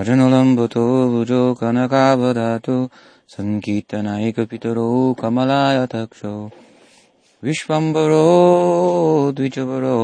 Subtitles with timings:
[0.00, 2.76] अर्जुनलम्बतो भुजो कनकावदातो
[3.32, 4.88] सङ्कीर्तनायकपितरो
[5.20, 6.34] कमलायतक्षो
[7.44, 8.26] विश्वम्बरो
[9.36, 9.98] द्विजवरो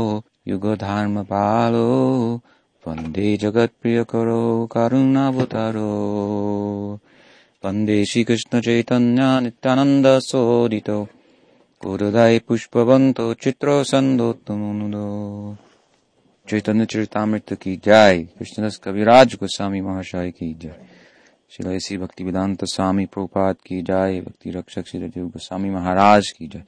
[0.48, 1.86] युगधर्मपालो
[2.86, 5.92] वन्दे जगत्प्रियकरो करुणावतारो।
[7.64, 10.98] वन्दे श्रीकृष्णचैतन्या नित्यानन्दसोदितो
[11.84, 15.06] गुरुदाय पुष्पवन्तो चित्रोसन्दोत्तमुदो
[16.48, 20.86] चैतन्य चरितामृत की जय। कृष्णदास कविराज गोस्वामी महाशय की जय।
[21.50, 26.64] श्री श्री भक्ति वेदांत स्वामी प्रभुपाद की जय। भक्ति रक्षक श्री गोस्वामी महाराज की जय।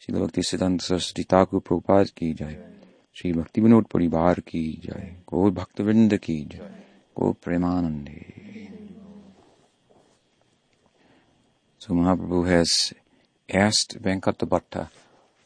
[0.00, 2.64] श्री भक्ति सिद्धांत सरस्वती ठाकुर प्रभुपाद की जय।
[3.14, 6.70] श्री भक्ति विनोद परिवार की जय। गो भक्त वृंद की जय।
[7.16, 8.48] गो प्रेमानंदे।
[11.80, 12.94] So Mahaprabhu has
[13.56, 14.86] asked Venkata Bhatta,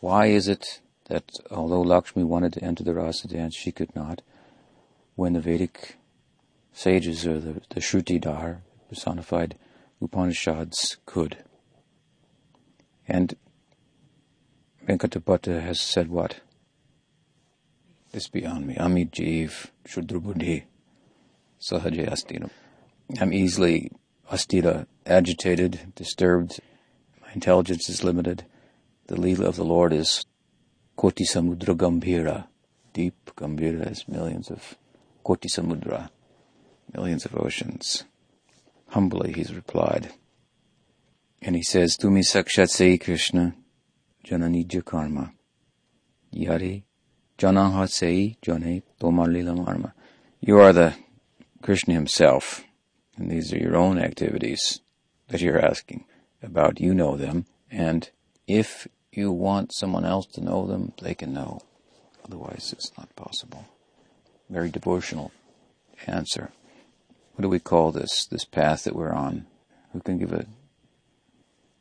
[0.05, 0.82] why is it
[1.13, 4.23] that although Lakshmi wanted to enter the rasa dance, she could not,
[5.15, 5.97] when the Vedic
[6.73, 9.57] sages or the, the Shrutidhar, personified
[10.01, 11.37] Upanishads, could.
[13.07, 13.37] And
[14.89, 16.41] Venkata Bhatta has said what?
[18.13, 18.77] This beyond me.
[18.77, 20.63] Amit Jeev Shudrabuddhi
[21.61, 22.49] Sahaja Astina.
[23.21, 23.93] I'm easily
[24.31, 26.59] astira, agitated, disturbed.
[27.21, 28.47] My intelligence is limited.
[29.09, 30.25] The Leela of the Lord is
[31.03, 32.47] Koti Samudra Gambhira.
[32.93, 34.77] Deep Gambhira is millions of
[35.25, 36.09] Koti Samudra,
[36.95, 38.05] millions of oceans.
[38.91, 40.13] Humbly he's replied.
[41.41, 43.53] And he says, Tumi Sakshat Sei Krishna
[44.25, 45.33] Jananija Karma.
[46.33, 46.85] Yari
[47.37, 49.95] Janaha Sei Jane Tomar Marma.
[50.41, 50.95] You are the
[51.63, 52.63] Krishna himself,
[53.17, 54.79] and these are your own activities
[55.31, 56.05] that you're asking
[56.41, 56.79] about.
[56.79, 58.09] You know them, and
[58.47, 61.61] if you want someone else to know them, they can know.
[62.25, 63.67] Otherwise, it's not possible.
[64.49, 65.33] Very devotional
[66.07, 66.53] answer.
[67.35, 69.47] What do we call this, this path that we're on?
[69.93, 70.47] Who can give a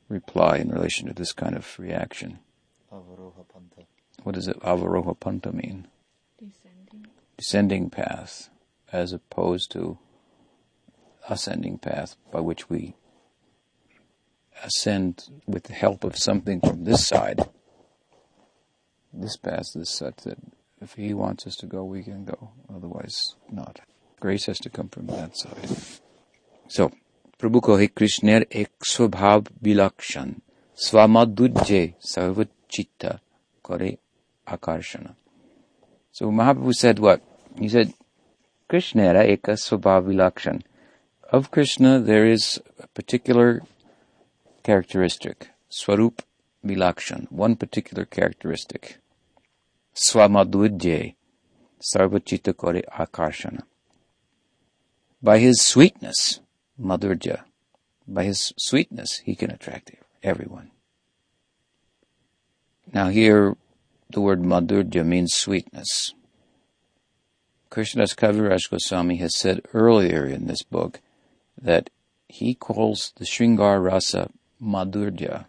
[0.10, 2.40] reply in relation to this kind of reaction?
[2.92, 3.88] Avaroha Panta.
[4.24, 5.88] What does it, avaroha panta mean?
[6.38, 7.08] Descending.
[7.38, 8.50] Descending path,
[8.92, 9.98] as opposed to
[11.30, 12.96] ascending path by which we
[14.63, 17.49] ascend with the help of something from this side.
[19.13, 20.39] This path is such that
[20.81, 22.51] if he wants us to go, we can go.
[22.75, 23.81] Otherwise, not.
[24.21, 26.01] Grace has to come from that side.
[26.69, 26.91] So,
[27.39, 30.33] प्रभु को ही कृष्णेर एक स्वभाव विलक्षण
[30.85, 33.07] स्वमधुर्य सर्वचित्त
[33.65, 33.97] करे
[34.47, 35.15] akarshana.
[36.13, 37.21] So Mahaprabhu said what?
[37.59, 37.93] He said,
[38.71, 40.63] Krishnera eka swabhav vilakshan.
[41.31, 43.63] Of Krishna there is a particular
[44.64, 46.22] characteristic, swarup
[46.66, 48.98] vilakshan, one particular characteristic.
[49.94, 51.16] Swamadhurje,
[51.82, 53.64] sarvachita kore akarshana.
[55.22, 56.40] By his sweetness,
[56.80, 57.44] madhurja,
[58.08, 59.92] by his sweetness, he can attract
[60.24, 60.72] everyone.
[62.94, 63.56] Now here,
[64.10, 66.14] the word madhurja means sweetness.
[67.70, 71.00] Krishnadas Kaviraj Goswami has said earlier in this book
[71.62, 71.90] that
[72.28, 74.30] he calls the Shringar Rasa
[74.62, 75.46] madhurja.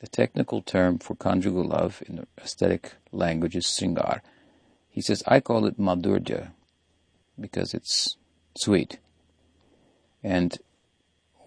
[0.00, 4.20] The technical term for conjugal love in the aesthetic language is Sringar.
[4.88, 6.52] He says, I call it madhurja
[7.38, 8.16] because it's
[8.56, 8.98] sweet.
[10.22, 10.58] And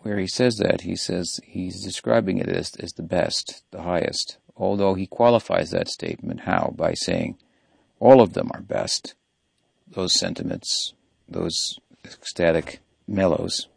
[0.01, 4.37] where he says that, he says he's describing it as, as the best, the highest,
[4.55, 6.41] although he qualifies that statement.
[6.41, 6.73] How?
[6.75, 7.37] By saying
[7.99, 9.15] all of them are best.
[9.87, 10.93] Those sentiments,
[11.27, 13.67] those ecstatic mellows,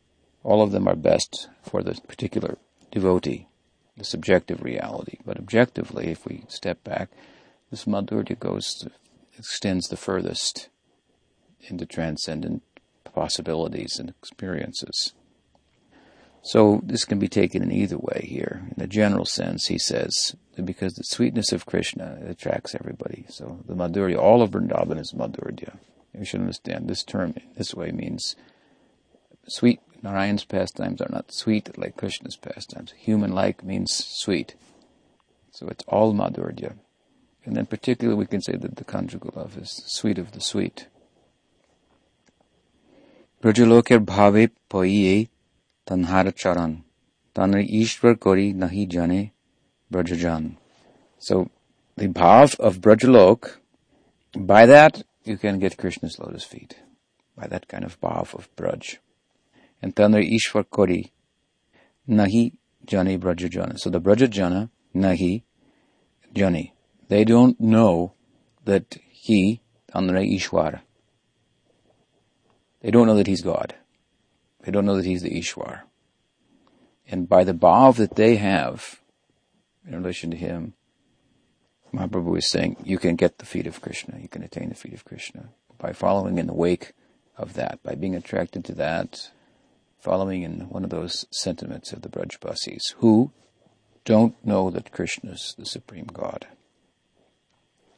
[0.44, 2.58] all of them are best for the particular
[2.92, 3.48] devotee,
[3.96, 5.18] the subjective reality.
[5.24, 7.08] But objectively, if we step back,
[7.70, 8.90] this madhurya goes to,
[9.36, 10.68] extends the furthest
[11.62, 12.62] into transcendent
[13.04, 15.14] possibilities and experiences.
[16.42, 18.68] So this can be taken in either way here.
[18.76, 23.24] In a general sense, he says, because the sweetness of Krishna attracts everybody.
[23.30, 25.78] So the Madhurya, all of Vrindavan is Madhurya.
[26.16, 28.36] You should understand this term this way means
[29.48, 29.80] sweet.
[30.04, 32.92] Narayan's pastimes are not sweet like Krishna's pastimes.
[32.92, 34.54] Human like means sweet.
[35.50, 36.74] So it's all Madhurya.
[37.46, 40.88] And then, particularly, we can say that the conjugal love is sweet of the sweet.
[43.42, 45.28] Brajaloker bhave poiye
[45.86, 46.84] tanhara charan.
[47.34, 49.32] Tanri ishvar kori nahi jane
[49.90, 50.56] brajajan.
[51.18, 51.48] So,
[51.96, 53.56] the bhav of Brajalok,
[54.36, 56.76] by that you can get Krishna's lotus feet.
[57.34, 58.98] By that kind of bhav of Braj.
[59.84, 61.12] And tanre ishwar kori
[62.08, 62.54] nahi
[62.88, 63.78] Jani brajajana.
[63.78, 65.42] So the brajajana, nahi
[66.34, 66.72] jani.
[67.08, 68.14] They don't know
[68.64, 69.60] that he,
[69.92, 70.80] tanre ishwar,
[72.80, 73.74] They don't know that he's God.
[74.62, 75.82] They don't know that he's the Ishwar.
[77.06, 79.02] And by the bhav that they have
[79.86, 80.72] in relation to him,
[81.92, 84.94] Mahaprabhu is saying you can get the feet of Krishna, you can attain the feet
[84.94, 86.94] of Krishna by following in the wake
[87.36, 89.30] of that, by being attracted to that,
[90.04, 93.32] following in one of those sentiments of the Brajbasis, who
[94.04, 96.46] don't know that Krishna is the supreme God.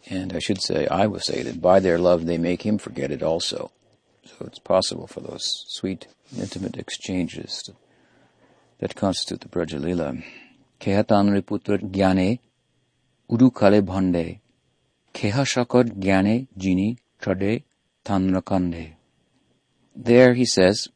[0.09, 3.11] And I should say, I will say that by their love they make him forget
[3.11, 3.73] it also.
[4.25, 6.07] So it's possible for those sweet,
[6.39, 7.75] intimate exchanges to,
[8.79, 10.23] that constitute the Brajalila.
[10.81, 12.39] Kehatanri putra gyane
[13.29, 14.39] urukale bhande
[15.13, 17.65] keha shakar gyane jini trade
[18.05, 18.93] tanrakande.
[19.97, 20.89] There he says,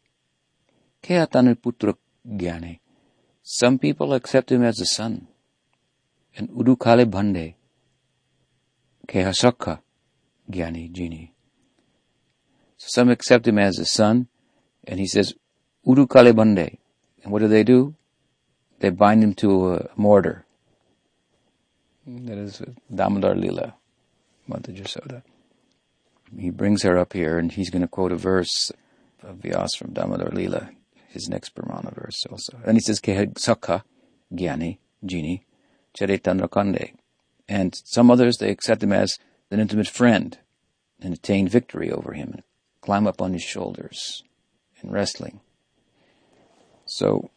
[1.03, 2.79] Gyane.
[3.43, 5.29] Some people accept him as the son.
[6.37, 7.55] And urukale bhande
[9.09, 9.81] kehasaka
[10.51, 11.33] gyani jini.
[12.77, 14.29] So some accept him as the son,
[14.87, 15.35] and he says,
[15.85, 16.79] Uru Kalebande.
[17.23, 17.95] And what do they do?
[18.79, 20.47] They bind him to a mortar.
[22.07, 22.63] That is
[22.95, 23.75] Damodar Lila,
[24.47, 25.23] Mother Jasoda.
[26.39, 28.73] He brings her up here, and he's going to quote a verse
[29.23, 30.71] of Vyas from Damodar Lila,
[31.11, 32.61] his next Pramana verse also.
[32.65, 33.83] And he says, Sakha,
[34.33, 35.45] Gyani, Jini,
[35.99, 36.95] Charitandrakande.
[37.49, 39.19] And some others, they accept him as
[39.51, 40.39] an intimate friend
[41.01, 42.43] and attain victory over him and
[42.81, 44.23] climb up on his shoulders
[44.83, 45.41] in wrestling.
[46.87, 47.31] So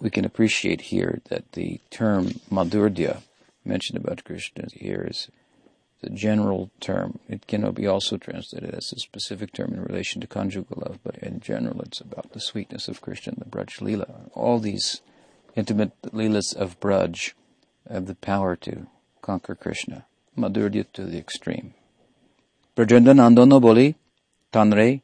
[0.00, 3.22] we can appreciate here that the term madhurya
[3.64, 5.28] mentioned about Krishna here is
[6.00, 7.18] the general term.
[7.28, 11.18] It cannot be also translated as a specific term in relation to conjugal love, but
[11.18, 14.30] in general it's about the sweetness of Krishna, the Braj Leela.
[14.34, 15.02] All these
[15.56, 17.32] intimate Leelas of Braj
[17.90, 18.86] have the power to
[19.22, 20.06] conquer Krishna.
[20.36, 21.74] Madhurya to the extreme.
[22.76, 23.96] Brajendra Nandana Boli
[24.52, 25.02] Tanre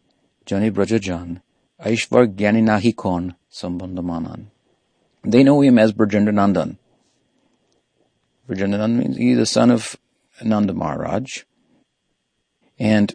[0.48, 1.42] Jani Brajajan
[1.84, 4.46] Aishvar Gyaninahi Kon Sambandhamanan.
[5.24, 6.76] They know him as Brajendranandan.
[8.48, 9.96] Brajendranandan means he's the son of
[10.42, 11.42] Nanda Maharaj.
[12.78, 13.14] And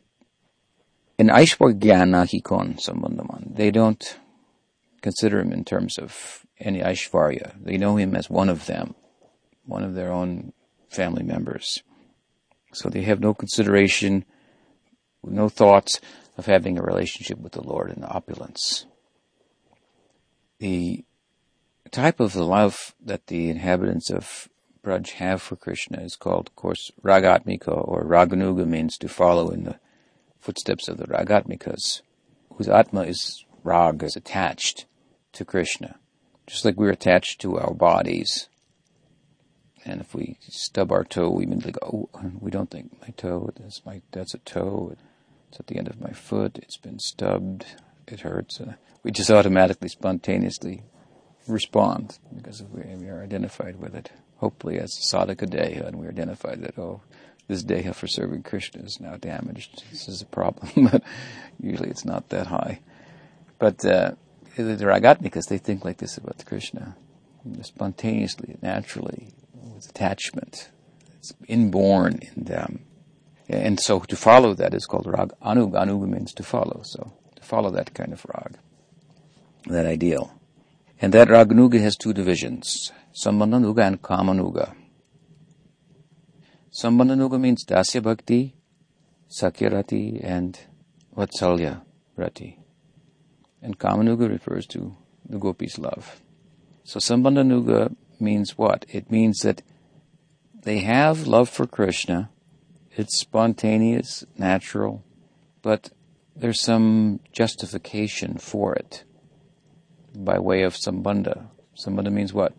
[1.17, 4.17] in Aishvar Gyanahi Kon Sambandhaman, they don't
[5.01, 7.53] consider him in terms of any Aishvarya.
[7.61, 8.95] They know him as one of them,
[9.65, 10.53] one of their own
[10.89, 11.83] family members.
[12.73, 14.25] So they have no consideration,
[15.23, 15.99] no thoughts
[16.37, 18.85] of having a relationship with the Lord in opulence.
[20.59, 21.03] The
[21.91, 24.47] type of the love that the inhabitants of
[24.83, 29.63] Braj have for Krishna is called, of course, Ragatmika, or Raganuga means to follow in
[29.63, 29.79] the
[30.39, 32.01] footsteps of the Ragatmikas,
[32.53, 34.85] whose Atma is Rag, is attached
[35.33, 35.99] to Krishna.
[36.47, 38.47] Just like we're attached to our bodies.
[39.85, 43.51] And if we stub our toe, we immediately go, oh, we don't think my toe,
[43.57, 44.95] that's my, that's a toe.
[45.49, 46.57] It's at the end of my foot.
[46.61, 47.65] It's been stubbed.
[48.07, 48.59] It hurts.
[48.59, 48.73] Uh,
[49.03, 50.83] we just automatically, spontaneously
[51.47, 54.11] respond because we, we, are identified with it.
[54.39, 57.01] Hopefully, as sadhaka deha, and we identify that, oh,
[57.47, 59.83] this deha for serving Krishna is now damaged.
[59.91, 61.03] This is a problem, but
[61.59, 62.79] usually it's not that high.
[63.57, 64.11] But uh,
[64.55, 66.95] they're because they think like this about Krishna.
[67.61, 70.69] Spontaneously, naturally, with attachment.
[71.17, 72.85] It's inborn in them.
[73.49, 75.71] And so to follow that is called rag anug.
[75.71, 76.81] Anug means to follow.
[76.83, 78.57] So to follow that kind of rag,
[79.65, 80.39] that ideal.
[81.01, 84.75] And that raganuga has two divisions, sambandhanuga and kamanuga.
[86.71, 88.55] Sambandhanuga means dasya bhakti,
[89.29, 90.59] sakyarati, and
[91.17, 91.81] vatsalya
[92.15, 92.59] rati.
[93.61, 94.95] And kamanuga refers to
[95.27, 96.21] the gopis' love.
[96.83, 98.85] So sambandhanuga means what?
[98.87, 99.63] It means that
[100.61, 102.29] they have love for Krishna,
[102.95, 105.03] it's spontaneous, natural,
[105.61, 105.89] but
[106.35, 109.03] there's some justification for it
[110.15, 111.47] by way of sambandha.
[111.77, 112.53] Sambandha means what?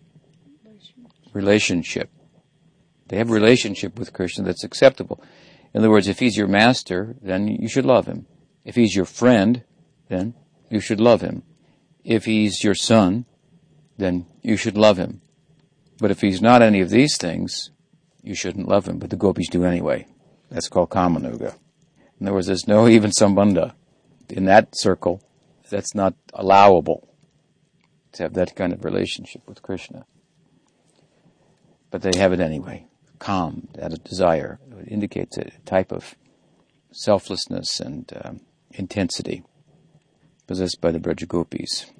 [1.32, 2.10] Relationship.
[3.08, 5.22] They have relationship with Krishna that's acceptable.
[5.74, 8.26] In other words, if he's your master, then you should love him.
[8.64, 9.64] If he's your friend,
[10.08, 10.34] then
[10.68, 11.42] you should love him.
[12.04, 13.26] If he's your son,
[13.98, 15.20] then you should love him.
[15.98, 17.70] But if he's not any of these things,
[18.22, 20.06] you shouldn't love him, but the gopis do anyway.
[20.50, 21.54] That's called Kamanuga.
[22.18, 23.74] In other words, there's no even sambandha.
[24.28, 25.22] In that circle,
[25.68, 27.08] that's not allowable
[28.12, 30.04] to have that kind of relationship with Krishna.
[31.90, 32.86] But they have it anyway.
[33.18, 34.58] Calm, that desire.
[34.78, 36.14] It indicates a type of
[36.92, 38.40] selflessness and um,
[38.72, 39.42] intensity
[40.46, 41.90] possessed by the Brajagopis.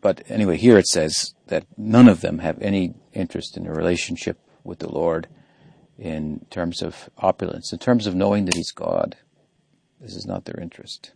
[0.00, 4.38] But anyway, here it says that none of them have any interest in a relationship
[4.64, 5.28] with the Lord
[5.98, 9.16] in terms of opulence, in terms of knowing that He's God.
[10.00, 11.12] This is not their interest.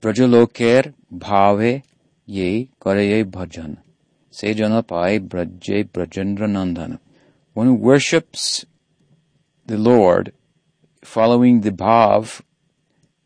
[0.00, 1.82] Brajaloker bhave
[2.24, 3.78] ye karaye bhajan.
[4.32, 6.98] Sejana pai braje brajendra nandana.
[7.54, 8.64] One who worships
[9.66, 10.32] the Lord
[11.02, 12.42] following the bhav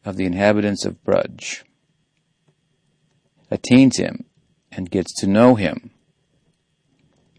[0.05, 1.63] of the inhabitants of Braj
[3.51, 4.25] attains him
[4.71, 5.91] and gets to know him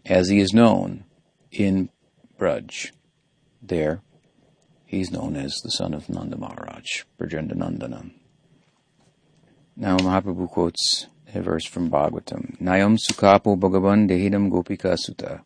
[0.06, 1.04] as he is known
[1.50, 1.90] in
[2.38, 2.92] Braj.
[3.62, 4.02] There,
[4.84, 8.10] he's known as the son of Nanda Maharaj, Brajendra Nandana.
[9.76, 11.06] Now Mahaprabhu quotes
[11.36, 12.58] a verse from Bhagavatam.
[12.60, 15.42] Nayam sukhapo bhagavan dehidam gopika sutta.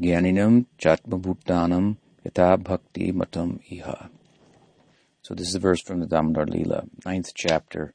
[0.00, 4.08] Gyaninam chatma bhuttanam yata bhakti matam iha.
[5.22, 7.94] So this is a verse from the Damodar Leela, ninth chapter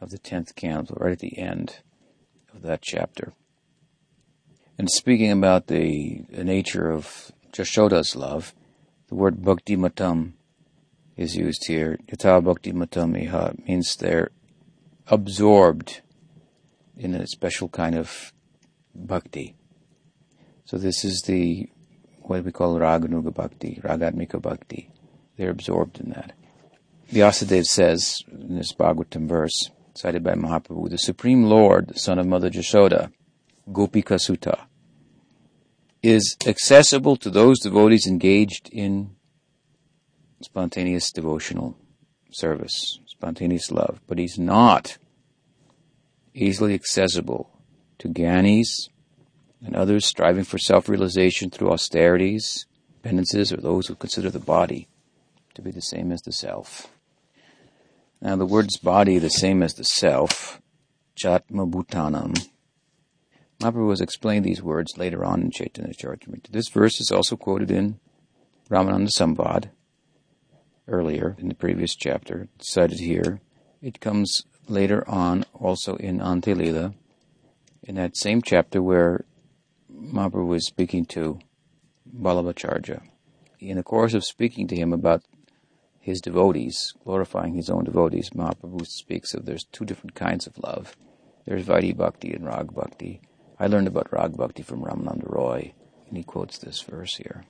[0.00, 1.78] of the tenth canto, right at the end
[2.54, 3.32] of that chapter.
[4.78, 8.54] And speaking about the, the nature of Jashoda's love,
[9.08, 10.34] the word bhakti matam
[11.16, 11.98] is used here.
[12.08, 14.30] Yata bhakti matam iha means they're
[15.06, 16.02] absorbed
[16.96, 18.32] in a special kind of
[18.94, 19.54] bhakti.
[20.64, 21.68] So this is the
[22.22, 24.90] what we call raganuga bhakti, ragatmika bhakti.
[25.36, 26.32] They're absorbed in that.
[27.12, 32.26] Vyasadeva says in this Bhagavatam verse, cited by Mahaprabhu, the Supreme Lord, the son of
[32.26, 33.12] Mother Jashoda,
[33.70, 34.66] Gopika Sutta,
[36.02, 39.14] is accessible to those devotees engaged in
[40.40, 41.76] spontaneous devotional
[42.32, 44.98] service, spontaneous love, but he's not
[46.36, 47.50] easily accessible
[47.98, 48.88] to gyanis
[49.64, 52.66] and others striving for self-realization through austerities,
[53.02, 54.86] penances, or those who consider the body
[55.54, 56.88] to be the same as the self.
[58.20, 60.60] Now the words body the same as the self,
[61.16, 62.48] chatma bhutanam.
[63.60, 66.50] Mahaprabhu has explained these words later on in Chaitanya Charitamrita.
[66.50, 67.98] This verse is also quoted in
[68.70, 69.70] Ramananda Samvad
[70.86, 73.40] earlier in the previous chapter, cited here.
[73.80, 76.94] It comes later on also in Antya-lila,
[77.82, 79.24] in that same chapter where
[79.92, 81.38] Mahaprabhu was speaking to
[82.14, 83.02] Vallabhacharya.
[83.60, 85.22] In the course of speaking to him about
[86.00, 90.96] his devotees, glorifying his own devotees, Mahaprabhu speaks of there's two different kinds of love.
[91.46, 93.20] There's Vaidhi Bhakti and Rag Bhakti.
[93.58, 95.72] I learned about Rag Bhakti from Ramananda Roy,
[96.08, 97.44] and he quotes this verse here.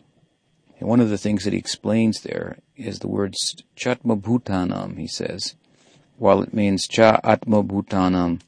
[0.79, 5.07] And one of the things that he explains there is the words Chatma Bhutanam, he
[5.07, 5.57] says.
[6.19, 8.41] While it means Cha Atma Bhutanam,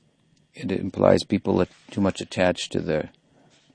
[0.54, 3.10] it implies people too much attached to the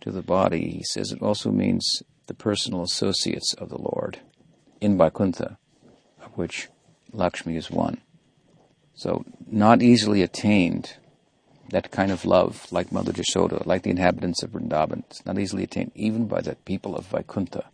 [0.01, 0.69] to the body.
[0.71, 4.19] He says it also means the personal associates of the Lord
[4.81, 5.57] in Vaikuntha,
[6.21, 6.67] of which
[7.11, 8.01] Lakshmi is one.
[8.95, 10.97] So not easily attained,
[11.69, 15.63] that kind of love, like Mother Jashoda, like the inhabitants of Vrindavan, it's not easily
[15.63, 17.65] attained even by the people of Vaikuntha.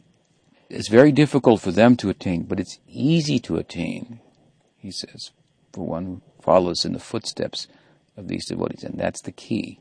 [0.69, 4.19] It's very difficult for them to attain, but it's easy to attain,
[4.77, 5.31] he says,
[5.71, 7.67] for one who follows in the footsteps
[8.17, 8.83] of these devotees.
[8.83, 9.79] And that's the key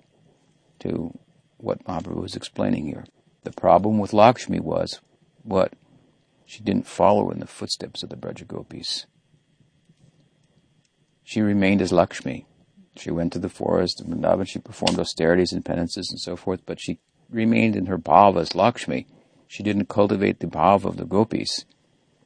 [0.80, 1.18] to
[1.57, 3.04] what Mahaprabhu was explaining here.
[3.45, 5.00] The problem with Lakshmi was
[5.42, 5.73] what?
[6.47, 9.07] She didn't follow in the footsteps of the Brajagopis.
[11.23, 12.47] She remained as Lakshmi.
[12.97, 16.61] She went to the forest of Vrindavan, she performed austerities and penances and so forth,
[16.64, 19.07] but she remained in her bhava as Lakshmi.
[19.47, 21.64] She didn't cultivate the bhava of the gopis,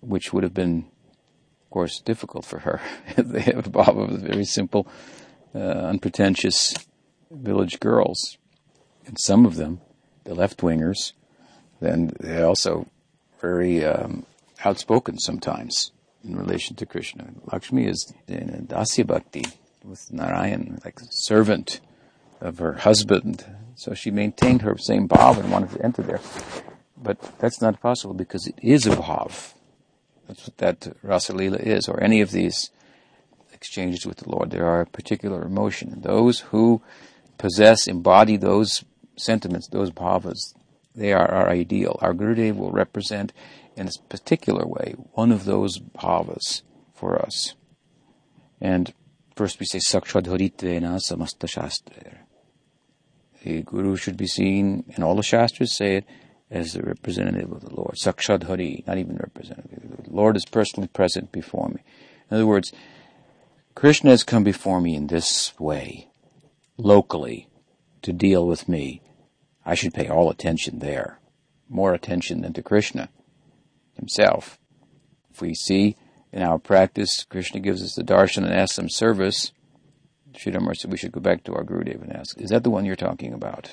[0.01, 0.87] which would have been,
[1.73, 2.81] course, difficult for her.
[3.17, 4.87] they have of very simple,
[5.55, 6.75] uh, unpretentious
[7.31, 8.39] village girls
[9.07, 9.81] and some of them,
[10.25, 11.13] the left wingers,
[11.81, 12.87] then they're also
[13.41, 14.25] very um,
[14.65, 15.93] outspoken sometimes
[16.25, 17.31] in relation to Krishna.
[17.51, 19.45] Lakshmi is in a dasya bhakti
[19.85, 21.81] with Narayan, like servant
[22.41, 23.45] of her husband.
[23.75, 26.21] So she maintained her same bhav and wanted to enter there.
[26.97, 29.55] But that's not possible because it is a bhav.
[30.27, 32.71] That's what that Rasalila is, or any of these
[33.53, 34.51] exchanges with the Lord.
[34.51, 36.01] There are particular emotion.
[36.01, 36.83] Those who
[37.39, 38.85] possess, embody those
[39.17, 40.55] sentiments, those bhavas,
[40.95, 41.99] they are our ideal.
[42.01, 43.33] Our Gurudev will represent
[43.77, 46.63] in a particular way one of those bhavas
[46.95, 47.55] for us.
[48.61, 48.93] And
[49.35, 52.19] first we say Sakshadharitvena samasta shastra.
[53.43, 56.05] The Guru should be seen, and all the Shastras say it,
[56.53, 57.95] as the representative of the Lord.
[57.95, 60.05] Sakshadhari, not even representative.
[60.05, 61.81] The Lord is personally present before me.
[62.31, 62.73] In other words,
[63.75, 66.11] Krishna has come before me in this way,
[66.77, 67.49] locally,
[68.03, 69.01] to deal with me.
[69.65, 71.19] I should pay all attention there,
[71.71, 73.09] more attention than to Krishna
[73.95, 74.59] himself.
[75.31, 75.97] If we see
[76.33, 79.53] in our practice, Krishna gives us the darshan and asks some service,
[80.35, 82.97] Sridhar we should go back to our Gurudev and ask, is that the one you're
[82.97, 83.71] talking about?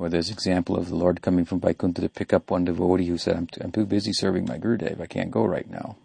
[0.00, 3.18] Or there's example of the Lord coming from Vaikuntha to pick up one devotee who
[3.18, 5.96] said, I'm, am too busy serving my Gurudev, I can't go right now.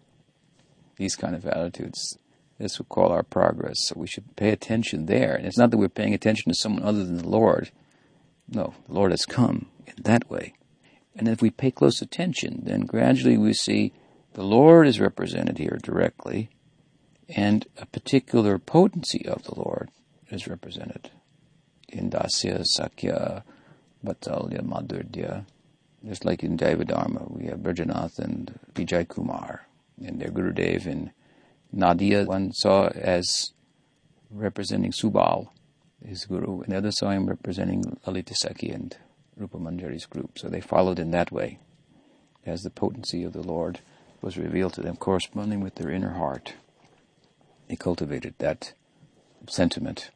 [0.97, 2.17] These kind of attitudes.
[2.59, 3.77] This will call our progress.
[3.87, 5.33] So we should pay attention there.
[5.33, 7.71] And it's not that we're paying attention to someone other than the Lord.
[8.49, 10.55] No, the Lord has come in that way.
[11.15, 13.93] And if we pay close attention, then gradually we see
[14.33, 16.49] the Lord is represented here directly,
[17.29, 19.89] and a particular potency of the Lord
[20.29, 21.11] is represented.
[21.87, 23.45] In Dasya, Sakya,
[24.05, 25.45] Vatsalya, Madhurya,
[26.05, 29.67] just like in Dharma, we have Brajanath and Vijay Kumar,
[30.03, 31.11] and their Gurudev and
[31.71, 33.53] Nadia, one saw as
[34.29, 35.49] representing Subal,
[36.05, 38.95] his guru, and the other saw him representing Lalita Sakhi and
[39.35, 40.37] Rupa Manjari's group.
[40.37, 41.59] So they followed in that way,
[42.45, 43.79] as the potency of the Lord
[44.21, 46.53] was revealed to them, corresponding with their inner heart.
[47.67, 48.73] They cultivated that
[49.49, 50.11] sentiment.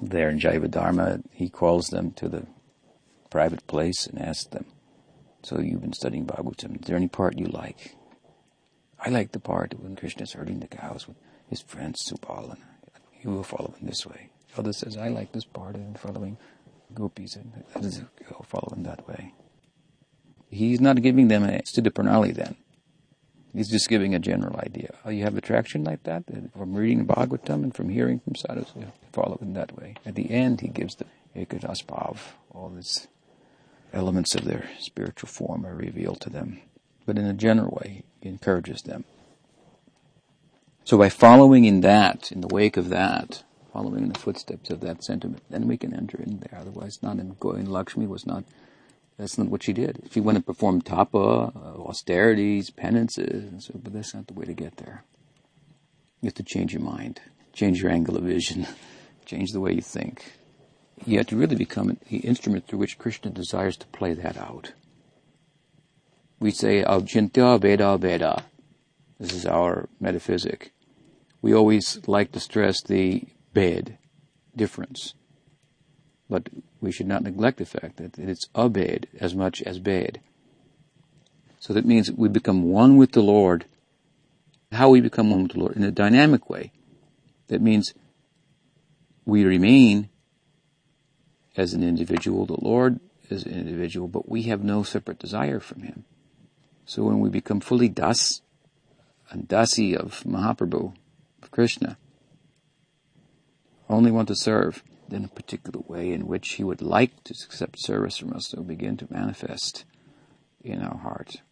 [0.00, 2.46] There in Jaiva Dharma, he calls them to the
[3.30, 4.66] private place and asks them,
[5.42, 7.94] So you've been studying Bhagavatam, is there any part you like?
[9.00, 11.16] I like the part when Krishna is herding the cows with
[11.48, 12.58] his friend and
[13.22, 14.30] you will follow in this way.
[14.52, 16.36] The other says, I like this part and following
[16.94, 19.34] gopis, and others will follow in that way.
[20.50, 22.56] He's not giving them a Siddha Pranali then.
[23.54, 24.94] He's just giving a general idea.
[25.04, 26.24] Oh, you have attraction like that?
[26.56, 28.72] From reading Bhagavatam and from hearing from sadhus,
[29.12, 29.94] follow in that way.
[30.04, 31.06] At the end, he gives the
[31.36, 32.18] Ekadasbhav,
[32.50, 33.08] all these
[33.98, 36.62] elements of their spiritual form are revealed to them
[37.08, 39.04] but in a general way, he encourages them.
[40.84, 44.80] So by following in that, in the wake of that, following in the footsteps of
[44.80, 46.60] that sentiment, then we can enter in there.
[46.60, 47.64] Otherwise, not in going.
[47.64, 48.44] Lakshmi was not.
[49.16, 50.10] That's not what she did.
[50.10, 54.52] She went and performed tapa, uh, austerities, penances, so, but that's not the way to
[54.52, 55.04] get there.
[56.20, 57.22] You have to change your mind,
[57.54, 58.66] change your angle of vision,
[59.24, 60.30] change the way you think.
[61.04, 64.72] You have to really become the instrument through which Krishna desires to play that out
[66.40, 68.42] we say Achintya Bheda Abheda.
[69.18, 70.72] This is our metaphysic.
[71.42, 73.24] We always like to stress the
[73.54, 73.96] bheda
[74.54, 75.14] difference.
[76.30, 76.48] But
[76.80, 80.18] we should not neglect the fact that it's abheda as much as bheda.
[81.58, 83.64] So that means we become one with the Lord.
[84.70, 85.76] How we become one with the Lord?
[85.76, 86.70] In a dynamic way.
[87.48, 87.94] That means
[89.24, 90.10] we remain
[91.58, 95.82] as an individual, the Lord is an individual, but we have no separate desire from
[95.82, 96.04] Him.
[96.86, 98.40] So when we become fully das
[99.30, 100.94] and dasi of Mahaprabhu,
[101.42, 101.98] of Krishna,
[103.90, 107.80] only want to serve in a particular way in which he would like to accept
[107.80, 109.84] service from us will begin to manifest
[110.62, 111.42] in our heart.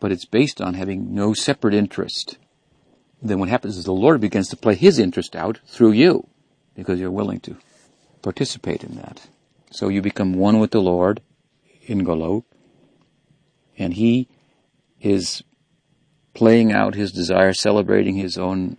[0.00, 2.36] But it's based on having no separate interest.
[3.22, 6.28] Then what happens is the Lord begins to play his interest out through you
[6.74, 7.56] because you're willing to
[8.22, 9.28] participate in that.
[9.70, 11.20] So you become one with the Lord
[11.82, 12.44] in Golok
[13.78, 14.28] and he
[15.00, 15.42] is
[16.34, 18.76] playing out his desire, celebrating his own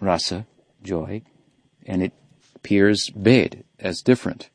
[0.00, 0.46] rasa,
[0.82, 1.22] joy,
[1.86, 2.12] and it
[2.56, 4.50] appears bed as different.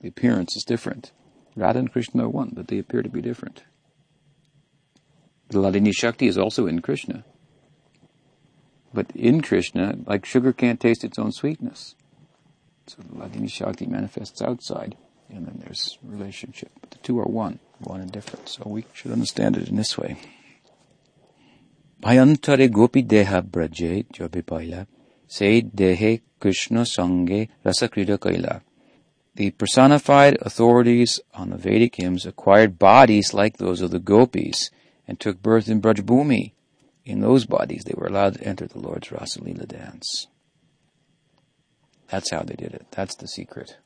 [0.00, 1.12] The appearance is different.
[1.56, 3.64] Radha and Krishna are one, but they appear to be different.
[5.48, 7.24] The Hladini Shakti is also in Krishna.
[8.92, 11.95] But in Krishna, like sugar can't taste its own sweetness.
[12.86, 14.96] So the Hladini Shakti manifests outside,
[15.28, 16.70] and then there's relationship.
[16.80, 18.48] But the two are one one and different.
[18.48, 20.16] So we should understand it in this way.
[22.02, 24.86] Bhayantare gopi deha braje jobi
[25.26, 28.62] se dehe Krishna sange rasakrida kaila.
[29.34, 34.70] The personified authorities on the Vedic hymns acquired bodies like those of the gopis
[35.06, 36.52] and took birth in Brajbhumi.
[37.04, 40.26] In those bodies, they were allowed to enter the Lord's Rasalila dance.
[42.08, 42.86] That's how they did it.
[42.90, 43.76] That's the secret.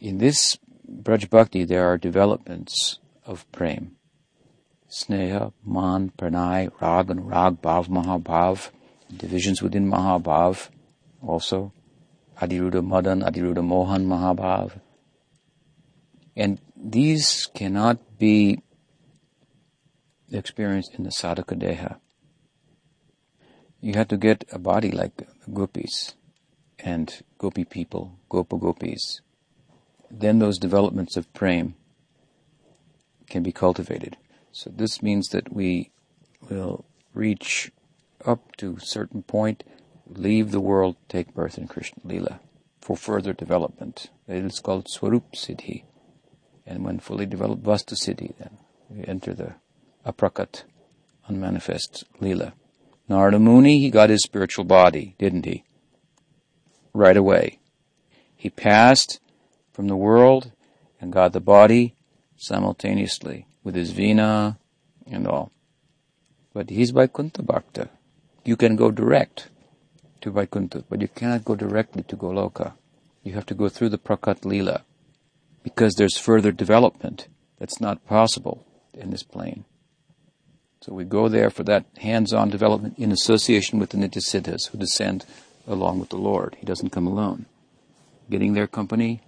[0.00, 0.58] In this
[0.90, 3.96] Braj Bhakti, there are developments of Prem.
[4.88, 8.70] Sneha, Man, Pranay, Rag and Rag, Bhav, Mahabhav,
[9.14, 10.68] divisions within Mahabhav,
[11.20, 11.72] also
[12.40, 14.80] Adiruddha Madan, Adiruddha Mohan, Mahabhav.
[16.36, 18.62] And these cannot be
[20.30, 21.98] experienced in the sadhaka deha.
[23.80, 26.14] You have to get a body like gopis
[26.78, 29.20] and gopi people, gopa gopis,
[30.10, 31.74] then those developments of prem
[33.28, 34.16] can be cultivated.
[34.52, 35.90] So this means that we
[36.48, 37.72] will reach
[38.24, 39.64] up to a certain point,
[40.06, 42.40] leave the world, take birth in Krishna Lila
[42.80, 44.10] for further development.
[44.28, 45.84] It is called Swarup Siddhi.
[46.64, 49.54] And when fully developed Vastu Siddhi, then we enter the
[50.06, 50.62] aprakat,
[51.28, 52.54] unmanifest Lila.
[53.08, 55.64] Narada Muni, he got his spiritual body, didn't he?
[56.96, 57.58] Right away.
[58.34, 59.20] He passed
[59.70, 60.52] from the world
[60.98, 61.94] and got the body
[62.38, 64.56] simultaneously with his vina
[65.06, 65.52] and all.
[66.54, 67.90] But he's Vaikuntha Bhakta.
[68.46, 69.48] You can go direct
[70.22, 72.72] to Vaikuntha, but you cannot go directly to Goloka.
[73.22, 74.82] You have to go through the Prakat Lila
[75.62, 77.28] because there's further development
[77.58, 79.66] that's not possible in this plane.
[80.80, 85.26] So we go there for that hands-on development in association with the Nityasiddhas who descend
[85.66, 86.56] along with the Lord.
[86.58, 87.46] He doesn't come alone.
[88.30, 89.22] Getting their company,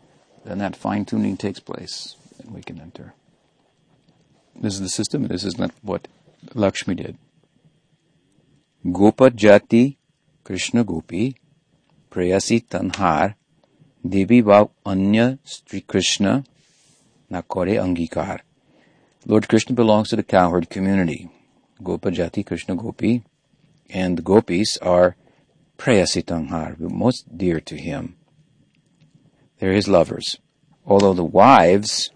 [0.44, 3.14] then that fine-tuning takes place and we can enter.
[4.54, 5.26] This is the system.
[5.28, 6.08] This is not what
[6.54, 7.16] Lakshmi did.
[8.92, 9.96] Gopa Jati
[10.44, 11.36] Krishna Gopi
[12.10, 13.34] Prayasi Tanhar
[14.08, 16.44] Devi Bhav Anya Sri Krishna
[17.30, 18.40] Nakore Angikar.
[19.26, 21.30] Lord Krishna belongs to the cowherd community.
[21.82, 23.22] Gopa Jati Krishna Gopi
[23.90, 25.16] and the gopis are
[25.78, 28.16] Prayasi Tanhar, most dear to him.
[29.58, 30.38] They're his lovers.
[30.84, 32.10] Although the wives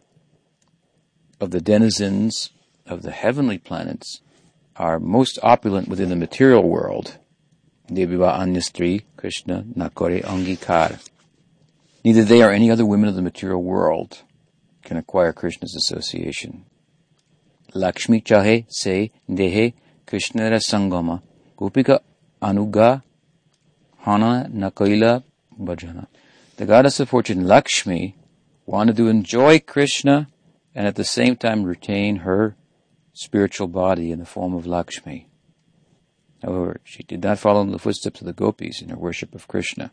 [1.40, 2.50] of the denizens
[2.86, 4.20] of the heavenly planets
[4.76, 7.18] are most opulent within the material world,
[7.88, 10.98] Deviva Anyastri Krishna Nakore Angikar.
[12.04, 14.22] Neither they or any other women of the material world
[14.82, 16.64] can acquire Krishna's association.
[17.74, 19.74] Lakshmi chahe se dehe
[20.06, 21.22] Krishna sangama
[21.56, 22.00] gopika
[22.42, 23.02] anuga
[24.02, 25.22] hana nakaila
[25.58, 26.06] bhajana.
[26.56, 28.16] The goddess of fortune Lakshmi
[28.66, 30.28] wanted to enjoy Krishna
[30.74, 32.56] and at the same time retain her
[33.12, 35.28] spiritual body in the form of Lakshmi.
[36.42, 39.46] However, she did not follow in the footsteps of the gopis in her worship of
[39.46, 39.92] Krishna.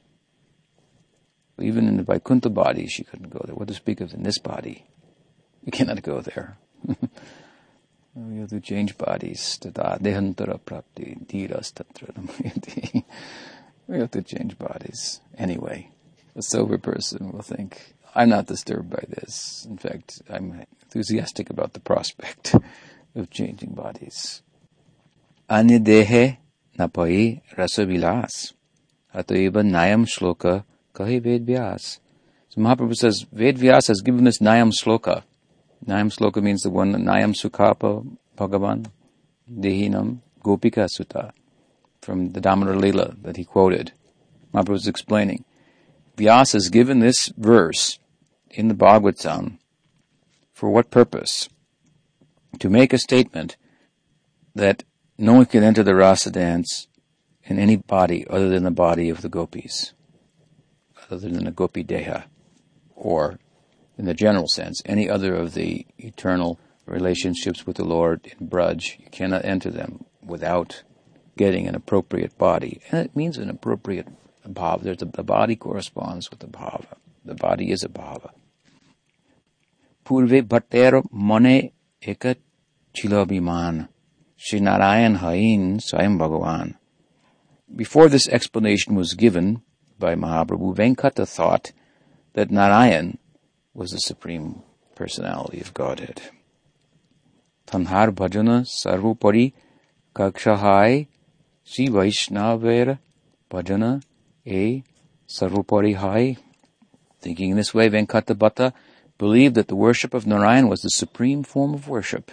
[1.62, 3.56] Even in the Vaikuntha body, she couldn't go there.
[3.56, 4.86] What to speak of in this body?
[5.66, 6.58] We cannot go there.
[8.16, 9.60] we have to change bodies.
[9.62, 13.04] Dehantara prapti, dhiras tatra
[13.90, 15.20] We have to change bodies.
[15.36, 15.90] Anyway,
[16.36, 19.66] a sober person will think, I'm not disturbed by this.
[19.68, 22.56] In fact, I'm enthusiastic about the prospect
[23.16, 24.44] of changing bodies.
[25.50, 26.38] Anidehe
[26.78, 28.54] napai rasavilas.
[29.16, 31.98] Ataiva nayam shloka kahi Ved Vyas.
[32.50, 35.24] So Mahaprabhu says, Ved Vyas has given us nayam shloka.
[35.88, 38.06] Nayam shloka means the one, nayam sukapa
[38.38, 38.86] bhagavan,
[39.52, 41.32] dehinam gopika sutta,
[42.02, 43.92] from the Damodar Lila that he quoted.
[44.54, 45.46] Mahaprabhu was explaining.
[46.18, 48.00] Vyas has given this verse
[48.50, 49.58] in the Bhagavatam
[50.54, 51.50] for what purpose?
[52.60, 53.56] To make a statement
[54.56, 54.84] that
[55.18, 56.88] no one can enter the rasa dance
[57.44, 59.94] in any body other than the body of the gopis,
[61.10, 62.26] other than the gopi deha,
[62.96, 63.40] or
[63.98, 69.00] in the general sense, any other of the eternal relationships with the Lord in Braj,
[69.00, 70.84] you cannot enter them without
[71.40, 72.82] getting an appropriate body.
[72.92, 74.08] And it means an appropriate
[74.46, 74.84] bhava.
[74.98, 76.98] The body corresponds with the bhava.
[77.24, 78.32] The body is a bhava.
[80.06, 81.72] Purve bhatter mane
[82.04, 82.36] eka
[82.94, 83.88] chilabiman.
[84.36, 86.76] Sri Narayan Hain Swayam Bhagavan.
[87.74, 89.62] Before this explanation was given
[89.98, 91.72] by Mahaprabhu, Venkata thought
[92.34, 93.18] that Narayan
[93.74, 94.64] was the Supreme
[94.96, 96.22] Personality of Godhead.
[97.68, 99.54] Tanhar Bhajana Sarvupari
[100.16, 101.08] Kakshahai
[101.72, 102.98] Sri Vaishnavera
[103.52, 104.02] Bhajana
[104.48, 104.84] A
[105.28, 106.38] Sarvupari Hai.
[107.22, 108.74] Thinking in this way, Venkata Bhatta
[109.20, 112.32] believed that the worship of Narayan was the supreme form of worship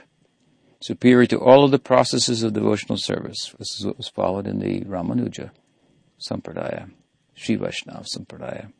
[0.80, 3.54] superior to all of the processes of devotional service.
[3.58, 5.50] This is what was followed in the Ramanuja
[6.18, 6.90] Sampradaya,
[7.34, 8.72] Sri Vaishnava Sampradaya.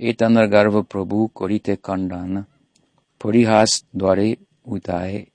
[0.00, 2.46] Etanar Garva Prabhu Korite Kandana
[3.18, 5.28] Purihas Dware Udaye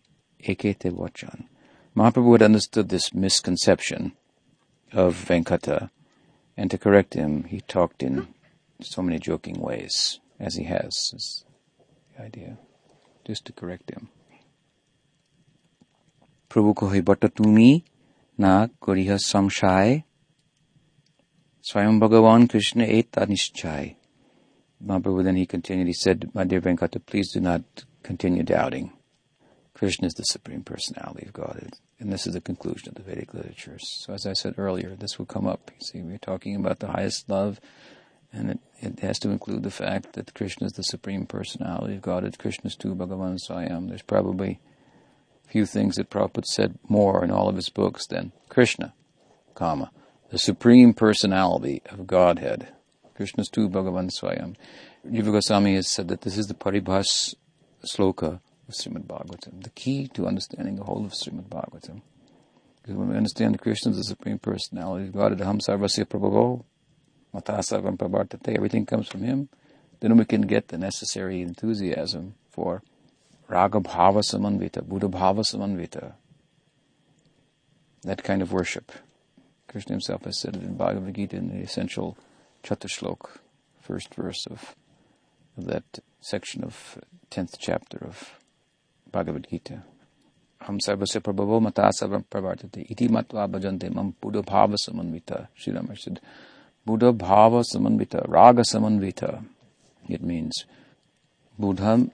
[0.43, 1.45] Ekete Vachan.
[1.95, 4.13] Mahaprabhu had understood this misconception
[4.94, 5.90] of Venkata,
[6.56, 8.28] and to correct him, he talked in
[8.82, 11.44] so many joking ways, as he has, is
[12.16, 12.58] the idea,
[13.24, 14.08] just to correct him.
[16.52, 17.68] প্রভু কহে বট তুমি
[18.44, 19.92] না করিহ সংশয়
[21.62, 23.96] Swayam Bhagavan Krishna eta nischai.
[24.84, 27.62] Mahaprabhu then he continued, he said, My dear Venkata, please do not
[28.02, 28.92] continue doubting.
[29.75, 31.73] Krishna is the Supreme Personality of God.
[31.99, 33.81] And this is the conclusion of the Vedic literatures.
[33.99, 35.69] So as I said earlier, this will come up.
[35.77, 37.59] You see, we're talking about the highest love,
[38.31, 42.01] and it, it has to include the fact that Krishna is the Supreme Personality of
[42.01, 42.23] God.
[42.23, 43.89] That Krishna is tu Bhagavan Swayam.
[43.89, 44.61] There's probably
[45.47, 48.93] few things that Prabhupada said more in all of his books than Krishna,
[49.55, 49.91] comma,
[50.29, 52.69] the supreme personality of Godhead.
[53.13, 54.55] Krishna's tu Bhagavan Swayam.
[55.05, 57.35] Jiva Goswami has said that this is the Paribhas
[57.85, 62.01] sloka of Srimad Bhagavatam, the key to understanding the whole of Srimad Bhagavatam.
[62.81, 66.63] Because when we understand that Krishna as the supreme personality God, Aham Sarvasya Prabhavo,
[67.33, 69.49] Matasavam Prabhartate, everything comes from him,
[69.99, 72.83] then we can get the necessary enthusiasm for
[73.47, 76.13] raga bhava samanvita, Buddha bhava samanvita.
[78.03, 78.91] That kind of worship.
[79.67, 82.17] Krishna himself has said it in Bhagavad Gita in the essential
[82.63, 83.39] Chatushlok,
[83.81, 84.75] first verse of,
[85.57, 86.99] of that section of
[87.31, 88.39] 10th chapter of
[89.15, 89.81] Bhagavad Gita.
[90.59, 95.47] Ham sarvasya prabhavo mata sarvam pravartate iti matva bhajante mam buddha bhava samanvita.
[95.55, 96.19] Sri Rama said,
[96.85, 99.45] Buddha bhava samanvita, raga samanvita.
[100.09, 100.65] It means,
[101.57, 102.09] Buddha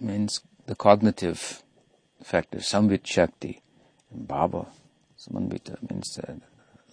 [0.00, 1.64] means the cognitive
[2.22, 3.60] factor, samvit shakti.
[4.12, 4.68] And bhava
[5.18, 6.34] samanvita means uh,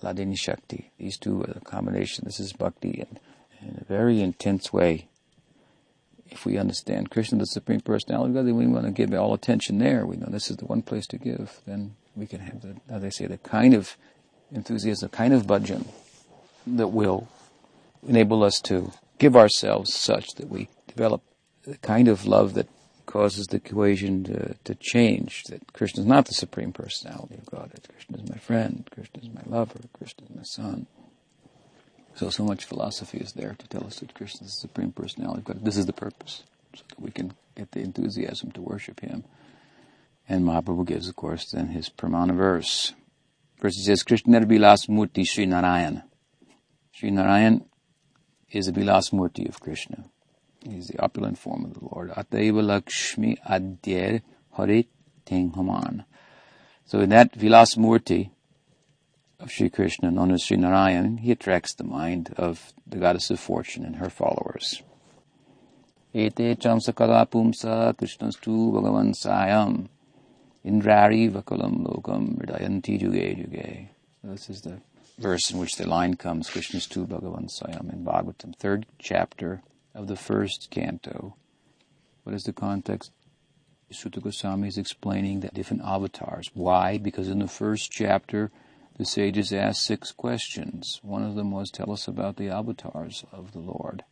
[0.02, 0.91] hladini shakti.
[0.97, 2.26] These two are the combination.
[2.26, 3.06] This is bhakti
[3.62, 5.10] in a very intense way
[6.38, 9.34] if we understand Krishna, the Supreme Personality of God, then we want to give all
[9.34, 10.06] attention there.
[10.06, 11.62] We know this is the one place to give.
[11.65, 13.97] Then we can have the, how they say, the kind of
[14.52, 15.88] enthusiasm, the kind of bhajan
[16.67, 17.28] that will
[18.08, 21.23] enable us to give ourselves such that we develop
[21.63, 22.67] the kind of love that
[23.08, 25.43] causes the equation to, to change.
[25.50, 27.71] That Krishna is not the Supreme Personality of God.
[27.71, 28.88] That Krishna is my friend.
[28.91, 29.80] Krishna is my lover.
[29.97, 30.86] Krishna is my son.
[32.17, 35.41] So, so much philosophy is there to tell us that Krishna is the Supreme Personality
[35.41, 35.63] of God.
[35.63, 36.43] This is the purpose,
[36.75, 39.23] so that we can get the enthusiasm to worship Him.
[40.27, 42.93] And Mahaprabhu gives, of course, then his Pramana verse.
[43.58, 46.01] First he says, Krishna Vilas Murti Sri Narayan.
[46.91, 47.63] Sri Narayan
[48.49, 50.06] is a Vilas Murti of Krishna.
[50.67, 52.10] He's the opulent form of the Lord.
[52.10, 54.23] Ataiva Lakshmi Adyer
[54.58, 54.88] Harit
[55.27, 56.03] Tenghaman.
[56.84, 58.32] So in that Vilas Murti,
[59.39, 63.39] of Sri Krishna, known as Sri Narayan, he attracts the mind of the goddess of
[63.39, 64.82] fortune and her followers.
[66.13, 69.89] Ete chamsakala pumsa krishnastu bhagavan sayam
[70.65, 73.89] indrari vakalam lokam ridayanti juge juge.
[74.23, 74.82] This is the
[75.19, 79.62] verse in which the line comes, Krishnastu bhagavan sayam in Bhagavatam, third chapter
[79.93, 81.36] of the first canto.
[82.23, 83.12] What is the context?
[83.89, 86.52] Suta Goswami is explaining the different avatars.
[86.54, 86.97] Why?
[86.97, 88.52] Because in the first chapter,
[88.98, 91.00] the sages asked six questions.
[91.04, 94.04] One of them was, Tell us about the avatars of the Lord.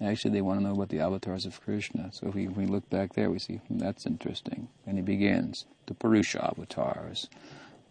[0.00, 2.10] Actually, they want to know about the avatars of Krishna.
[2.12, 4.68] So if we, if we look back there, we see hmm, that's interesting.
[4.86, 7.28] And he begins the Purusha avatars.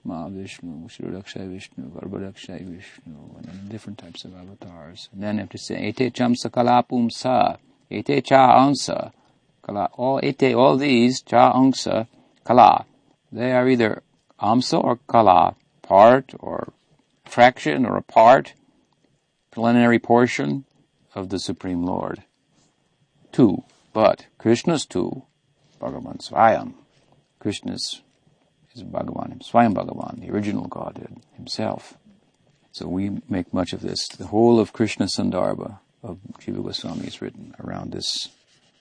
[0.06, 5.10] Mahavishnu, Kshirodakashayi Vishnu, Garbhodakashayi Vishnu, and then different types of avatars.
[5.12, 7.58] And then after saying, Ete cham sakalapum sa,
[7.90, 9.12] Ete cha ansa,
[9.62, 12.08] kala, all, ete, all these, cha ansa,
[12.46, 12.86] kala,
[13.34, 14.02] they are either
[14.42, 16.74] amsa or kala, part or
[17.26, 18.54] fraction or a part,
[19.52, 20.66] preliminary portion
[21.16, 22.24] of the Supreme Lord.
[23.32, 25.24] Two, but Krishna's two,
[25.80, 26.74] Bhagavan Swayam.
[27.40, 28.02] Krishna's
[28.78, 31.98] is Bhagavan, Swayam Bhagavan, the original Godhead himself.
[32.72, 34.08] So we make much of this.
[34.08, 38.30] The whole of Krishna Sandarbha of Jiva Goswami is written around this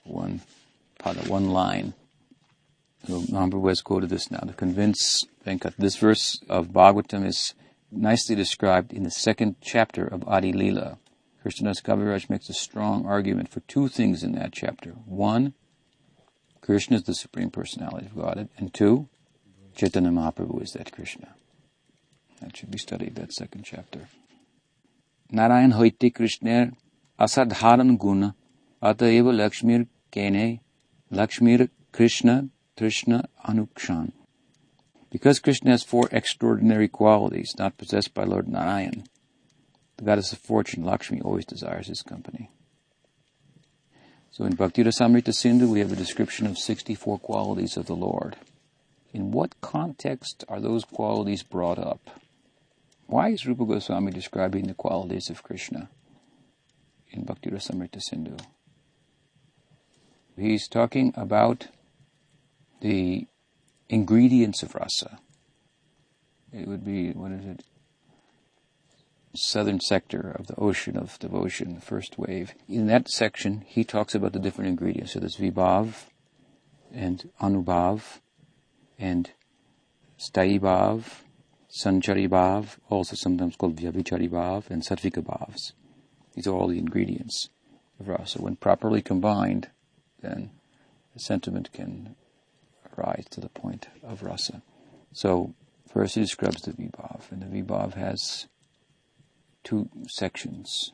[0.03, 0.41] one
[0.99, 1.93] pada, one line.
[3.05, 5.75] So Mahaprabhu has quoted this now to convince Venkat.
[5.77, 7.53] This verse of Bhagavatam is
[7.91, 10.97] nicely described in the second chapter of Adi Lila.
[11.45, 14.91] Krishnadas Kaviraj makes a strong argument for two things in that chapter.
[15.05, 15.53] One,
[16.61, 18.49] Krishna is the Supreme Personality of Godhead.
[18.57, 19.07] And two,
[19.75, 21.35] Chaitanya Mahaprabhu is that Krishna.
[22.41, 24.09] That should be studied, that second chapter.
[25.31, 26.71] Narayan hoiti Krishna
[27.19, 28.35] asadharan guna
[28.81, 30.59] ataiva lakshmir kene
[31.11, 34.11] lakshmir Krishna Trishna Anukshan.
[35.09, 39.05] Because Krishna has four extraordinary qualities not possessed by Lord Narayan,
[39.97, 42.51] the goddess of fortune, Lakshmi, always desires his company.
[44.29, 48.35] So in Bhakti Rasamrita Sindhu, we have a description of 64 qualities of the Lord.
[49.11, 52.21] In what context are those qualities brought up?
[53.07, 55.89] Why is Rupa Goswami describing the qualities of Krishna
[57.09, 58.37] in Bhakti Rasamrita Sindhu?
[60.37, 61.69] He's talking about
[62.81, 63.27] the
[63.89, 65.19] ingredients of rasa.
[66.51, 67.63] It would be, what is it?
[69.35, 72.53] Southern sector of the ocean of devotion, the first wave.
[72.67, 75.13] In that section, he talks about the different ingredients.
[75.13, 76.05] So there's vibhav
[76.93, 78.19] and anubhav
[78.97, 79.31] and
[80.17, 80.59] sthayi
[81.69, 85.73] sancharibhav, also sometimes called vyabhicharibhav, and satvikabhavs.
[86.33, 87.49] These are all the ingredients
[87.99, 88.41] of rasa.
[88.41, 89.69] When properly combined,
[90.21, 90.51] then
[91.13, 92.15] the sentiment can
[92.97, 94.61] rise to the point of rasa.
[95.13, 95.53] So
[95.91, 98.47] first he describes the vibhav, and the vibhav has
[99.63, 100.93] two sections,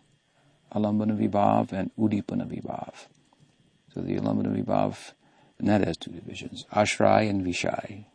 [0.73, 2.93] alambana vibhav and udipana vibhav.
[3.93, 5.11] So the alambana vibhav,
[5.59, 8.05] and that has two divisions, ashray and vishai.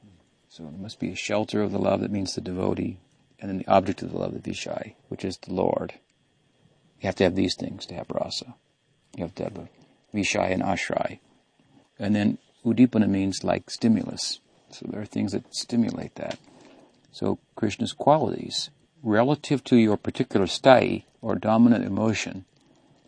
[0.49, 2.99] So there must be a shelter of the love that means the devotee,
[3.41, 5.95] and then the object of the love, the vishai, which is the Lord.
[7.01, 8.57] You have to have these things to have rasa.
[9.17, 9.69] You have to have a
[10.13, 11.21] vishai and ashray.
[11.99, 12.39] And then
[12.73, 14.41] Udipana means like stimulus.
[14.71, 16.39] So there are things that stimulate that.
[17.13, 18.71] So Krishna's qualities,
[19.03, 22.45] relative to your particular sthayi or dominant emotion,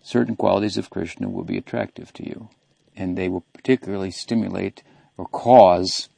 [0.03, 2.49] certain qualities of Krishna will be attractive to you.
[2.97, 4.83] And they will particularly stimulate
[5.17, 6.09] or cause,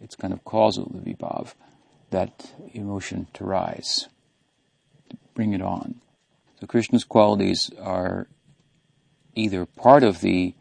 [0.00, 1.54] it's kind of causal, the vibhav,
[2.10, 4.08] that emotion to rise,
[5.08, 6.00] to bring it on.
[6.60, 8.26] So Krishna's qualities are
[9.34, 10.54] either part of the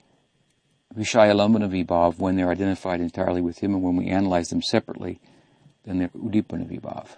[0.95, 5.19] Vibhav when they're identified entirely with him, and when we analyze them separately,
[5.85, 7.17] then they're Vibhav.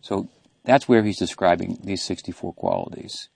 [0.00, 0.28] So
[0.64, 3.28] that's where he's describing these 64 qualities.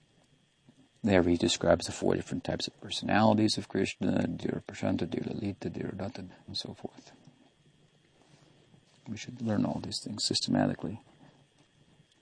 [1.04, 5.70] There he describes the four different types of personalities of Krishna, Dhira Prashanta, Dhira Lalita,
[5.70, 7.12] Dhira and so forth.
[9.08, 11.00] We should learn all these things systematically.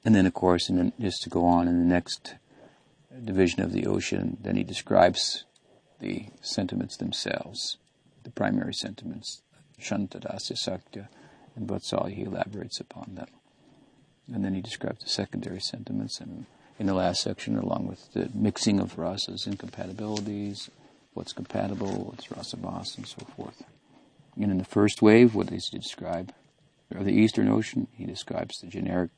[0.04, 2.34] And then, of course, and then just to go on in the next
[3.24, 5.44] division of the ocean, then he describes
[6.00, 7.76] the sentiments themselves,
[8.22, 9.42] the primary sentiments,
[9.80, 11.08] Shantadasya Sakhya,
[11.56, 13.28] and Vatsalya, he elaborates upon them.
[14.32, 16.46] And then he describes the secondary sentiments, and
[16.78, 20.70] in the last section, along with the mixing of rasas, incompatibilities,
[21.12, 23.62] what's compatible, what's rasabhas, and so forth.
[24.36, 26.32] And in the first wave, what does he describe?
[26.90, 29.10] Of the Eastern Ocean, he describes the generic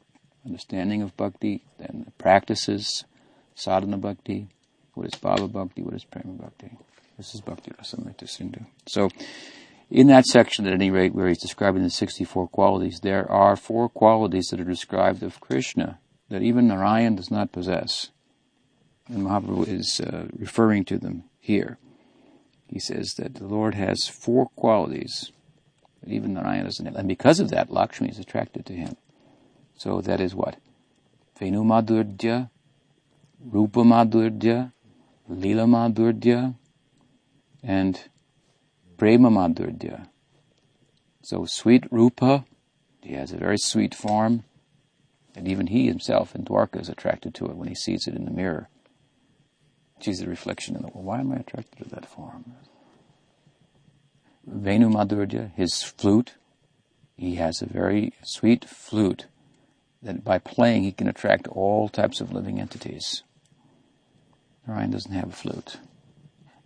[0.45, 3.05] understanding of bhakti, then the practices,
[3.55, 4.49] sadhana bhakti,
[4.97, 6.71] what is bhava bhakti, what is prema bhakti.
[7.17, 8.61] This is Bhakti Rasamrita Sindhu.
[8.87, 9.09] So,
[9.91, 13.89] in that section, at any rate, where he's describing the 64 qualities, there are four
[13.89, 18.11] qualities that are described of Krishna that even Narayan does not possess.
[19.09, 21.79] And Mahaprabhu is uh, referring to them here.
[22.67, 25.31] He says that the Lord has four qualities
[26.03, 26.97] that even Narayan doesn't have.
[26.97, 28.97] And because of that, Lakshmi is attracted to him.
[29.77, 30.57] So that is what?
[31.39, 32.51] Venu Madhurya,
[33.41, 34.73] Rupa Madhurya,
[35.29, 36.55] Lila Madhurya,
[37.63, 38.01] and
[38.97, 40.09] Prema Madhurya.
[41.23, 42.45] So sweet Rupa,
[43.03, 44.45] he has a very sweet form,
[45.35, 48.25] and even he himself in Dwarka is attracted to it when he sees it in
[48.25, 48.69] the mirror.
[50.01, 52.55] Sees the reflection in the well, why am I attracted to that form?
[54.47, 56.35] Venu Madhurya, his flute,
[57.17, 59.27] he has a very sweet flute
[60.03, 63.25] that by playing he can attract all types of living entities.
[64.67, 65.79] Narayan doesn't have a flute.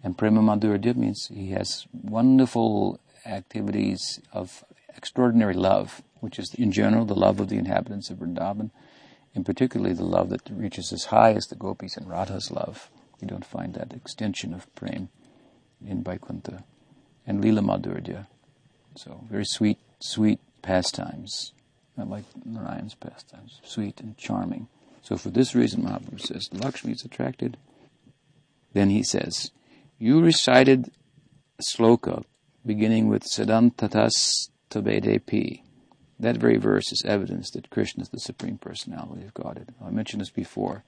[0.03, 4.65] And Prema Madhurya means he has wonderful activities of
[4.97, 8.71] extraordinary love, which is in general the love of the inhabitants of Vrindavan,
[9.35, 12.91] and particularly the love that reaches as high as the gopis and Radha's love.
[13.21, 15.11] You don't find that extension of prem
[15.87, 16.65] in Vaikuntha.
[17.27, 18.27] And Lila Madhurya.
[18.97, 21.53] So very sweet, sweet pastimes,
[21.97, 24.69] not like Narayan's pastimes, sweet and charming.
[25.03, 27.57] So for this reason, Mahaprabhu says, Lakshmi is attracted.
[28.73, 29.51] Then he says,
[29.99, 30.91] you recited
[31.61, 32.25] sloka
[32.65, 35.63] beginning with Siddhantatas tv abhede 'pi.
[36.19, 39.75] That very verse is evidence that Krishna is the Supreme Personality of Godhead.
[39.83, 40.85] I mentioned this before.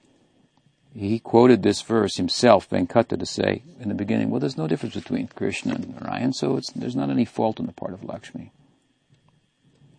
[0.93, 4.93] He quoted this verse himself, Venkata, to say in the beginning, well, there's no difference
[4.93, 8.51] between Krishna and Narayan, so there's not any fault on the part of Lakshmi.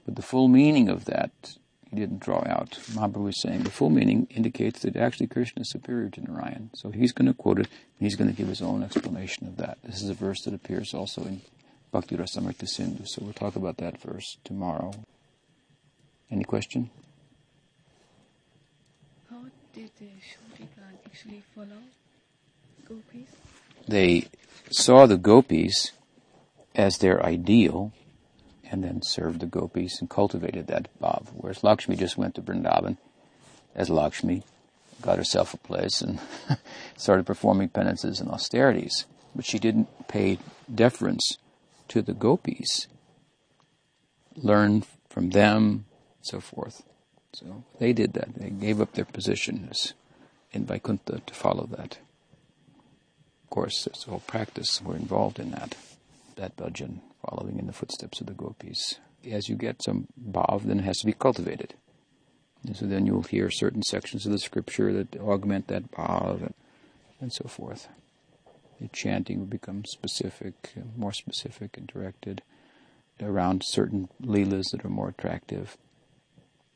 [0.05, 1.57] But the full meaning of that
[1.95, 2.79] he didn't draw out.
[2.93, 6.71] Mahaprabhu was saying the full meaning indicates that actually Krishna is superior to Narayan.
[6.75, 9.57] So he's going to quote it, and he's going to give his own explanation of
[9.57, 9.79] that.
[9.83, 11.43] This is a verse that appears also in
[11.93, 14.93] Bhakti Rasamrita Sindhu, so we'll talk about that verse tomorrow.
[16.31, 16.91] Any question?
[19.31, 20.67] How did the Shurika
[21.07, 21.83] actually follow
[22.89, 23.29] gopis?
[23.87, 24.27] They
[24.71, 25.93] saw the gopis
[26.75, 27.93] as their ideal
[28.75, 31.29] and then served the gopis and cultivated that bhav.
[31.33, 32.97] Whereas Lakshmi just went to Vrindavan
[33.73, 34.43] as Lakshmi,
[35.01, 36.19] got herself a place, and
[36.97, 39.07] started performing penances and austerities.
[39.33, 40.39] But she didn't pay
[40.73, 41.39] deference
[41.87, 42.89] to the gopis,
[44.35, 45.85] learn from them,
[46.21, 46.83] so forth.
[47.33, 48.35] So they did that.
[48.35, 49.95] They gave up their positions
[50.51, 51.99] in Vaikuntha to follow that.
[53.45, 54.83] Of course, there's a whole practice.
[54.83, 55.77] We're involved in that,
[56.35, 58.99] that bhajan following in the footsteps of the gopis.
[59.31, 61.75] As you get some bhav, then it has to be cultivated.
[62.67, 66.55] And so then you'll hear certain sections of the scripture that augment that bhav and,
[67.21, 67.89] and so forth.
[68.81, 72.43] The chanting will become specific, more specific and directed
[73.23, 75.77] around certain leelas that are more attractive.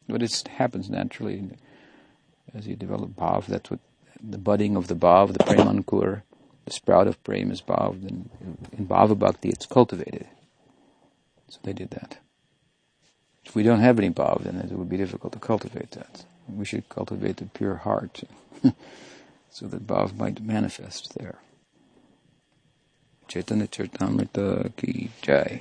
[0.09, 1.51] But it happens naturally
[2.55, 3.47] as you develop bhav.
[3.47, 3.81] That's what
[4.23, 6.23] the budding of the bhav, the premankur,
[6.65, 8.03] the sprout of prem is bhav.
[8.03, 8.31] Then
[8.73, 10.27] in bhava bhakti, it's cultivated.
[11.49, 12.19] So they did that.
[13.45, 16.25] If we don't have any bhav, then it would be difficult to cultivate that.
[16.49, 18.23] We should cultivate the pure heart
[19.51, 21.39] so that bhav might manifest there.
[23.27, 25.61] Chaitanya Charitamrita ki jai.